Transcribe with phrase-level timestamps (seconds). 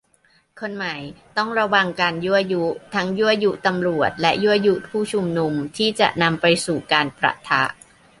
[0.59, 0.95] คนใหม่
[1.37, 2.63] ต้องระวังการยั่วยุ
[2.95, 7.63] ทั้งยั่วยุตำรวจ และยั่วยุผู้ชุมนุม ที่จะนำไปสู่การปะทะ